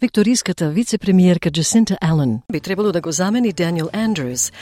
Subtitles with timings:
[0.00, 4.52] Викториската вице-премиерка Джесинта Ален би требало да го замени Даниел Андрюс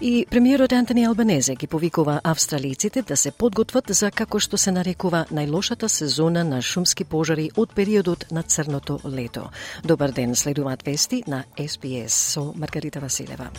[0.00, 5.26] и премиерот Антони Албанезе ги повикува австралиците да се подготват за како што се нарекува
[5.28, 9.50] најлошата сезона на шумски пожари од периодот на црното лето.
[9.84, 13.50] Добар ден, следуваат вести на СПС со Маргарита Василева.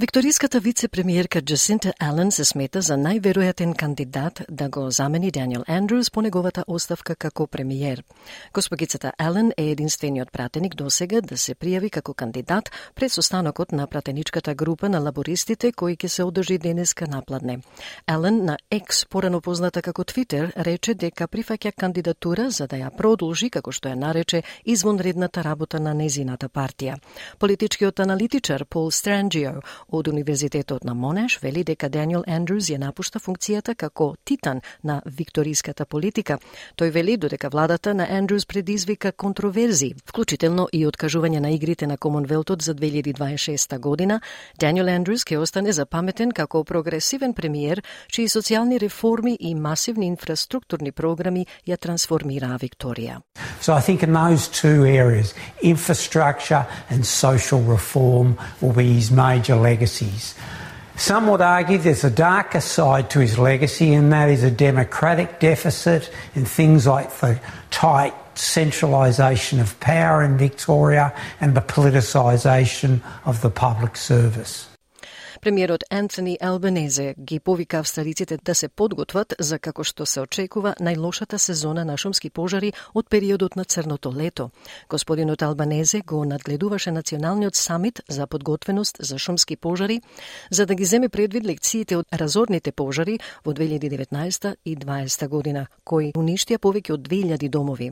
[0.00, 6.22] Викториската вице-премиерка Джасинта Ален се смета за најверојатен кандидат да го замени Даниел Андрюс по
[6.22, 8.02] неговата оставка како премиер.
[8.54, 13.86] Госпогицата Ален е единствениот пратеник до сега да се пријави како кандидат пред состанокот на
[13.86, 17.60] пратеничката група на лабористите кој ќе се одржи денеска напладне.
[18.10, 23.50] Ален на Екс, порано позната како Твитер, рече дека прифаќа кандидатура за да ја продолжи,
[23.50, 26.98] како што ја нарече, извонредната работа на незината партија.
[27.38, 29.62] Политичкиот аналитичар Пол Странджио
[29.94, 35.86] од Универзитетот на Монеш вели дека Даниел Андрюс ја напушта функцијата како титан на викториската
[35.86, 36.38] политика.
[36.76, 42.62] Тој вели додека владата на Андрюс предизвика контроверзи, вклучително и откажување на игрите на Комонвелтот
[42.62, 44.20] за 2026 година,
[44.58, 51.46] Даниел Андрюс ќе остане запаметен како прогресивен премиер чии социјални реформи и масивни инфраструктурни програми
[51.66, 53.20] ја трансформираа Викторија.
[53.60, 59.54] So I think in those two areas, infrastructure and social reform will be his major
[59.56, 59.83] legacy.
[59.84, 60.34] Legacies.
[60.96, 65.40] Some would argue there's a darker side to his legacy, and that is a democratic
[65.40, 67.38] deficit in things like the
[67.70, 74.73] tight centralisation of power in Victoria and the politicisation of the public service.
[75.44, 81.36] Премиерот Антони Албанезе ги повика австралиците да се подготват за како што се очекува најлошата
[81.36, 84.50] сезона на шумски пожари од периодот на црното лето.
[84.88, 90.00] Господинот Албанезе го надгледуваше националниот самит за подготвеност за шумски пожари
[90.50, 96.12] за да ги земе предвид лекциите од разорните пожари во 2019 и 2020 година, кои
[96.16, 97.90] уништија повеќе од 2000 домови.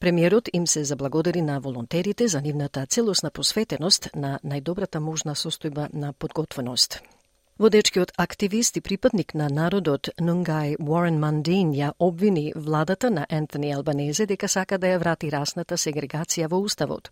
[0.00, 6.12] Премиерот им се заблагодари на волонтерите за нивната целосна посветеност на најдобрата можна состојба на
[6.12, 6.91] подготвеност.
[6.92, 7.21] Podcast.
[7.62, 14.26] Водечкиот активист и припадник на народот Нунгај Уорен Мандин ја обвини владата на Ентони Албанезе
[14.26, 17.10] дека сака да ја врати расната сегрегација во Уставот.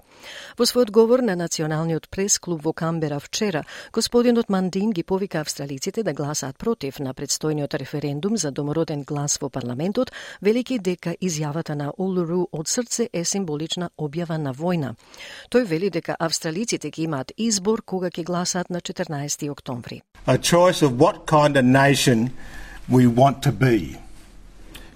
[0.59, 3.63] Во својот говор на Националниот прес-клуб во Камбера вчера,
[3.93, 9.51] господинот Мандин ги повика австралиците да гласаат против на предстојниот референдум за домороден глас во
[9.51, 10.11] парламентот,
[10.43, 14.97] велики дека изјавата на Улуру од срце е символична објава на војна.
[15.51, 20.03] Тој вели дека австралиците ќе имаат избор кога ќе гласаат на 14 октомври.
[20.27, 22.33] I choice of what kind of nation
[22.89, 23.97] we want to be.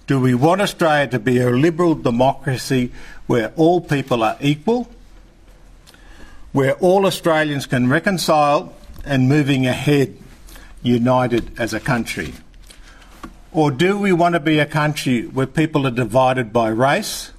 [0.06, 2.92] Do we want Australia to be a liberal democracy
[3.26, 4.90] where all people are equal,
[6.52, 10.16] where all Australians can reconcile and moving ahead
[10.82, 12.34] united as a country?
[13.52, 17.30] Or do we want to be a country where people are divided by race,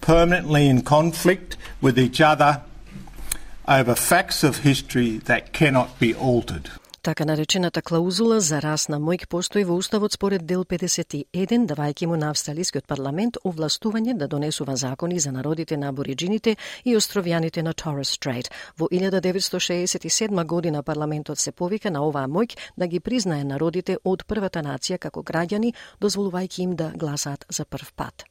[0.00, 2.62] permanently in conflict with each other
[3.66, 6.70] over facts of history that cannot be altered?
[7.06, 12.32] Така наречената клаузула за расна мојк постои во Уставот според дел 51, давајќи му на
[12.34, 18.50] Австралискиот парламент овластување да донесува закони за народите на абориджините и островјаните на Торрес Стрейт.
[18.76, 24.66] Во 1967 година парламентот се повика на оваа мојк да ги признае народите од првата
[24.66, 28.26] нација како граѓани, дозволувајќи им да гласаат за прв пат.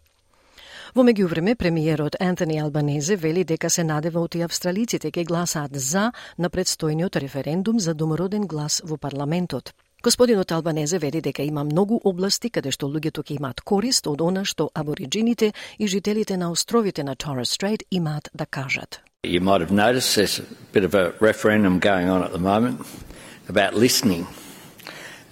[0.95, 6.47] Во меѓувреме, премиерот Антони Албанезе вели дека се надева оти австралиците ќе гласаат за на
[6.49, 9.73] предстојниот референдум за домороден глас во парламентот.
[10.01, 14.45] Господинот Албанезе вели дека има многу области каде што луѓето ќе имаат корист од она
[14.45, 19.01] што абориджините и жителите на островите на Torres Strait имаат да кажат.
[19.25, 22.79] You might have noticed there's a bit of a referendum going on at the moment
[23.49, 24.27] about listening.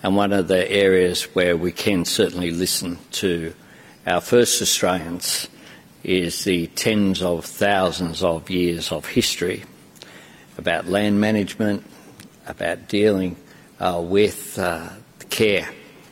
[0.03, 3.54] And one of the areas where we can certainly listen to
[4.06, 5.48] our first Australians
[6.03, 9.63] is the tens of thousands of years of history
[10.57, 11.83] about land management,
[12.47, 13.35] about dealing
[13.79, 14.89] uh, with uh,
[15.29, 15.69] care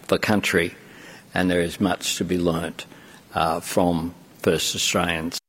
[0.08, 0.74] for country,
[1.34, 2.86] and there is much to be learnt
[3.34, 5.41] uh, from first Australians.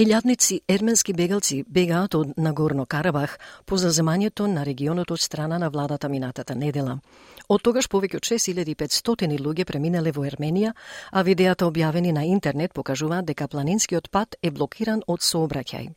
[0.00, 3.34] Илјадници ерменски бегалци бегаат од Нагорно Карабах
[3.66, 6.94] по заземањето на регионот од страна на владата минатата недела.
[7.48, 10.72] Од тогаш повеќе од 6500 луѓе преминале во Ерменија,
[11.12, 15.90] а видеата објавени на интернет покажуваат дека планинскиот пат е блокиран од сообраќај.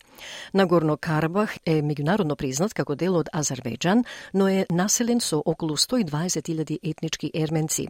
[0.54, 4.04] Нагорно Карабах е меѓународно признат како дел од Азербејџан,
[4.34, 7.88] но е населен со околу 120.000 етнички ерменци.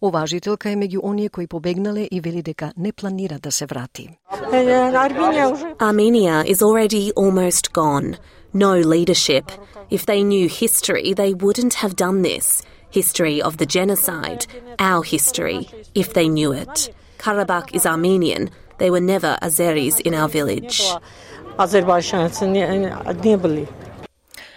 [0.00, 4.10] Оважителка е меѓу оние кои побегнале и вели дека не планира да се врати.
[5.80, 8.18] Armenia is already almost gone.
[8.52, 9.50] No leadership.
[9.90, 12.62] If they knew history, they wouldn't have done this.
[12.90, 14.46] History of the genocide,
[14.78, 16.94] our history, if they knew it.
[17.18, 18.50] Karabakh is Armenian.
[18.78, 20.80] They were never Azeris in our village.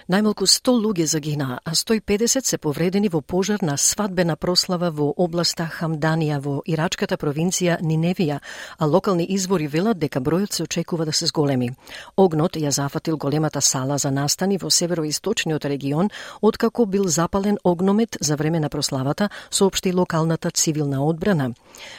[0.09, 5.67] Најмалку 100 луѓе загинаа, а 150 се повредени во пожар на свадбена прослава во областа
[5.69, 8.39] Хамданија во ирачката провинција Ниневија,
[8.79, 11.69] а локални извори велат дека бројот се очекува да се зголеми.
[12.17, 16.09] Огнот ја зафатил големата сала за настани во североисточниот регион,
[16.41, 21.53] откако бил запален огномет за време на прославата, соопшти локалната цивилна одбрана.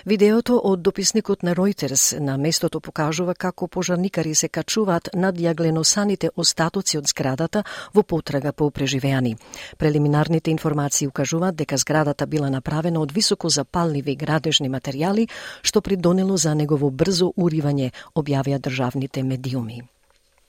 [0.05, 6.99] Видеото од дописникот на Reuters на местото покажува како пожарникари се качуваат над јагленосаните остатоци
[6.99, 7.63] од зградата
[7.95, 9.37] во во потрага по преживеани.
[9.77, 15.29] Прелиминарните информации укажуваат дека зградата била направена од високо запалливи градежни материјали,
[15.63, 19.83] што придонело за негово брзо уривање, објавија државните медиуми.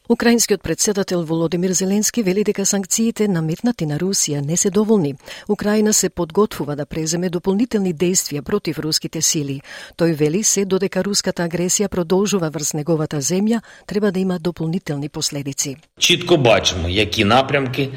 [0.10, 5.16] Украинскиот председател Володимир Зеленски вели дека санкциите наметнати на Русија не се доволни.
[5.50, 9.62] Украина се подготвува да преземе дополнителни действија против руските сили.
[9.98, 15.76] Тој вели се додека руската агресија продолжува врз неговата земја, треба да има дополнителни последици.
[16.00, 17.92] Читко бачимо јаки напрямки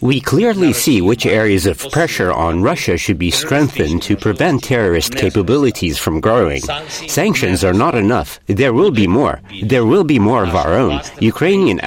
[0.00, 5.14] We clearly see which areas of pressure on Russia should be strengthened to prevent terrorist
[5.16, 6.62] capabilities from growing.
[7.08, 8.38] Sanctions are not enough.
[8.46, 9.40] There will be more.
[9.62, 11.00] There will be more of our own.
[11.20, 11.80] Ukraine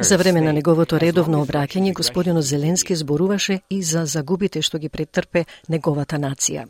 [0.00, 5.44] За време на неговото редовно обраќање, господинот Зеленски зборуваше и за загубите што ги претрпе
[5.68, 6.66] неговата нација.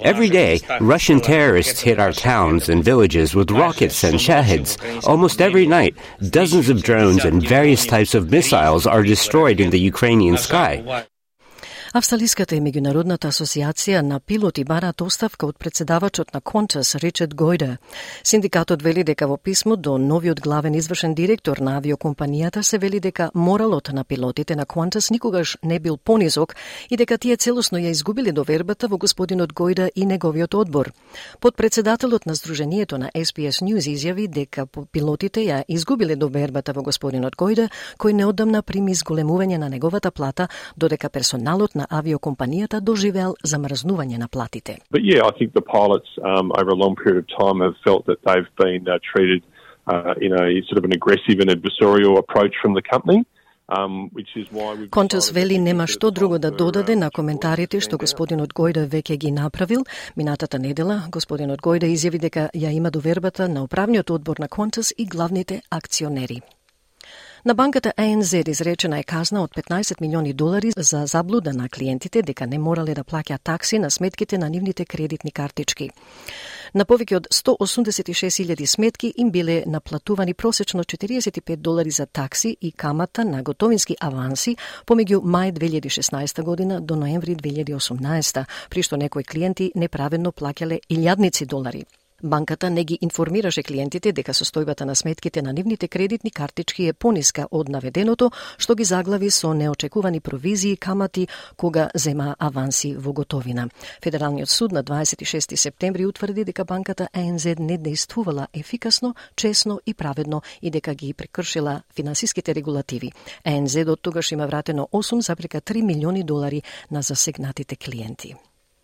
[0.00, 4.78] Every day, Russian terrorists hit our towns and villages with rockets and shahids.
[5.06, 5.96] Almost every night,
[6.30, 11.04] dozens of drones and various types of missiles are destroyed in the Ukrainian sky.
[11.96, 17.78] Австралиската и меѓународната асоциација на пилоти бараат оставка од председавачот на Qantas Ричард Гојде.
[18.22, 23.30] Синдикатот вели дека во писмо до новиот главен извршен директор на авиокомпанијата се вели дека
[23.34, 26.54] моралот на пилотите на Qantas никогаш не бил понизок
[26.90, 30.92] и дека тие целосно ја изгубили довербата во господинот Гојде и неговиот одбор.
[31.40, 37.70] Подпредседателот на Сдруженијето на SPS News изјави дека пилотите ја изгубиле довербата во господинот Гојде,
[37.96, 44.78] кој неодамна прими изголемување на неговата плата, додека персоналот на авиокомпанијата доживеал замрзнување на платите.
[44.90, 48.06] But yeah, I think the pilots um, over a long period of time have felt
[48.06, 49.42] that they've been uh, treated
[49.86, 53.24] uh, in a sort of an aggressive and adversarial approach from the company.
[53.68, 54.10] Um,
[54.90, 59.82] Контес вели нема што друго да додаде на коментарите што господинот Гојде веќе ги направил.
[60.16, 65.04] Минатата недела господинот Гојде изјави дека ја има довербата на управниот одбор на Контес и
[65.04, 66.42] главните акционери.
[67.46, 72.46] На банката ANZ изречена е казна од 15 милиони долари за заблуда на клиентите дека
[72.46, 75.90] не морале да плаќаат такси на сметките на нивните кредитни картички.
[76.74, 83.24] На повеќе од 186.000 сметки им биле наплатувани просечно 45 долари за такси и камата
[83.24, 84.56] на готовински аванси
[84.86, 91.84] помеѓу мај 2016 година до ноември 2018, при што некои клиенти неправедно плаќале илјадници долари.
[92.26, 97.44] Банката не ги информираше клиентите дека состојбата на сметките на нивните кредитни картички е пониска
[97.50, 103.68] од наведеното, што ги заглави со неочекувани провизии и камати кога зема аванси во готовина.
[104.02, 110.42] Федералниот суд на 26 септември утврди дека банката АНЗ не действувала ефикасно, чесно и праведно
[110.62, 113.12] и дека ги прекршила финансиските регулативи.
[113.44, 118.34] АНЗ од тогаш има вратено 8,3 милиони долари на засегнатите клиенти.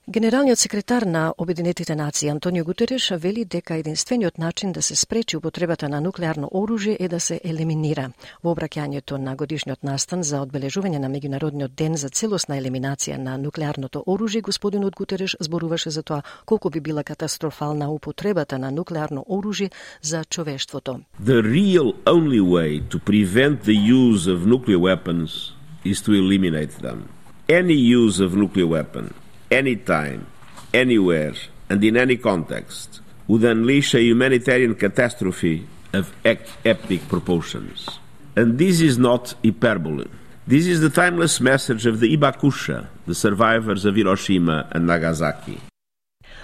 [0.09, 5.89] Генералниот секретар на Обединетите нации Антонио Гутереш вели дека единствениот начин да се спречи употребата
[5.89, 8.11] на нуклеарно оружје е да се елиминира.
[8.43, 14.03] Во обраќањето на годишниот настан за одбележување на меѓународниот ден за целосна елиминација на нуклеарното
[14.07, 19.71] оружје, господинот Гутереш зборуваше за тоа колку би била катастрофална употребата на нуклеарно оружје
[20.03, 21.01] за човештвото.
[21.23, 25.55] The real only way to prevent the use of nuclear weapons
[25.85, 27.07] is to eliminate them.
[27.49, 30.27] Any use of nuclear weapon anytime,
[30.73, 31.35] anywhere,
[31.69, 37.89] and in any context would unleash a humanitarian catastrophe of epic proportions.
[38.35, 40.07] And this is not hyperbole.
[40.47, 45.61] This is the timeless message of the Ibakusha, the survivors of Hiroshima and Nagasaki.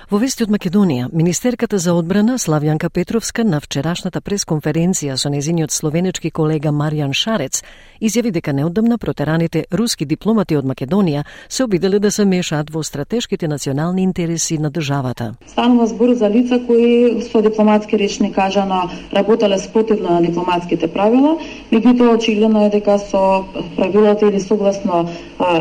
[0.09, 6.31] Во вести од Македонија, Министерката за одбрана Славјанка Петровска на вчерашната пресконференција со незиниот словенечки
[6.33, 7.61] колега Маријан Шарец
[8.01, 13.49] изјави дека неодамна протераните руски дипломати од Македонија се обиделе да се мешаат во стратешките
[13.53, 15.35] национални интереси на државата.
[15.47, 21.37] Станува збор за лица кои со дипломатски речни кажано работеле спротивно на дипломатските правила,
[21.71, 23.45] меѓутоа очигледно е дека со
[23.77, 25.05] правилата или согласно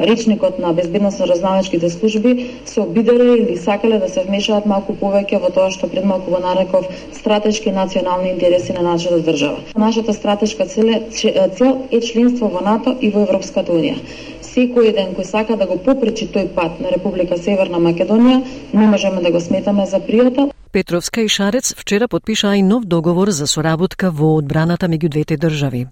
[0.08, 5.50] речникот на безбедносно разнаучките служби се обиделе или сакале да се вмешаат малку повеќе во
[5.50, 9.60] тоа што пред малку го нареков стратешки национални интереси на нашата држава.
[9.76, 13.96] Нашата стратешка цел е членство во НАТО и во Европската унија
[14.58, 18.42] секој ден кој сака да го попречи тој пат на Република Северна Македонија,
[18.74, 20.52] не можеме да го сметаме за пријател.
[20.72, 25.88] Петровска и Шарец вчера подпишаа и нов договор за соработка во одбраната меѓу двете држави.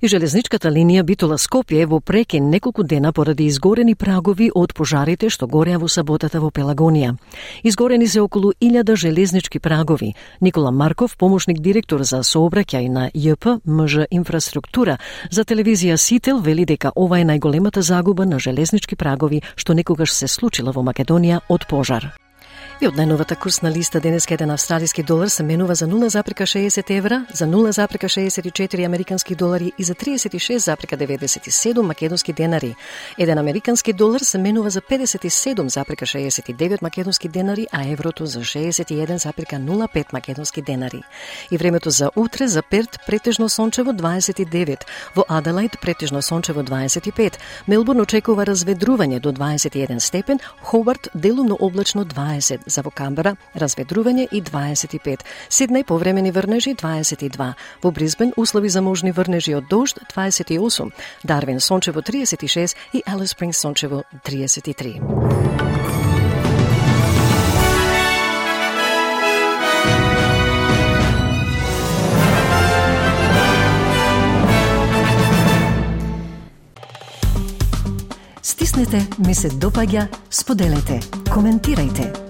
[0.00, 5.46] И железничката линија Битола Скопје во прекин неколку дена поради изгорени прагови од пожарите што
[5.46, 7.16] гореа во саботата во Пелагонија.
[7.62, 10.14] Изгорени се околу 1000 железнички прагови.
[10.40, 14.98] Никола Марков, помошник директор за сообраќај на ЈП МЖ инфраструктура
[15.30, 20.28] за телевизија Сител вели дека ова е најголемата загуба на железнички прагови што некогаш се
[20.28, 22.10] случила во Македонија од пожар.
[22.80, 27.46] И од најновата курсна листа денеска еден австралиски долар се менува за 0,60 евра, за
[27.46, 32.74] 0,64 американски долари и за 36,97 македонски денари.
[33.18, 41.02] Еден американски долар се менува за 57,69 македонски денари, а еврото за 61,05 македонски денари.
[41.50, 44.84] И времето за утре за Перт претежно сончево 29,
[45.16, 47.34] во Аделаид претежно сончево 25,
[47.68, 54.42] Мелбурн очекува разведрување до 21 степен, Хобарт делумно облачно 20, за во Камбера разведрување и
[54.42, 60.90] 25, Сиднеј повремени врнежи 22, во Бризбен услови за можни врнежи од дожд 28,
[61.24, 65.80] Дарвин сончево 36 и Алис Спрингс сончево 33.
[78.42, 81.00] Стиснете, ми се допаѓа, споделете,
[81.32, 82.29] коментирайте.